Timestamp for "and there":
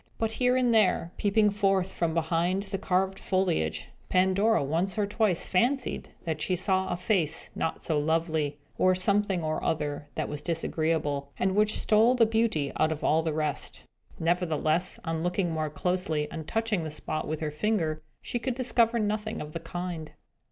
0.57-1.11